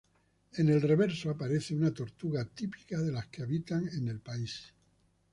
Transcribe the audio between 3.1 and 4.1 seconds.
las que habitan en